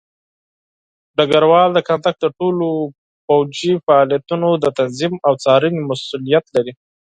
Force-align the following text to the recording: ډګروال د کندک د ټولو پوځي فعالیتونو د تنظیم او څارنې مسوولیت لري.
ډګروال 1.17 1.69
د 1.73 1.79
کندک 1.87 2.15
د 2.21 2.25
ټولو 2.37 2.67
پوځي 3.27 3.73
فعالیتونو 3.85 4.49
د 4.63 4.65
تنظیم 4.77 5.13
او 5.27 5.33
څارنې 5.43 5.81
مسوولیت 5.89 6.45
لري. 6.55 6.73